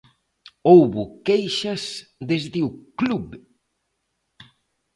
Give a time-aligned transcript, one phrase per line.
[0.69, 1.81] Houbo queixas
[2.29, 3.25] desde o club.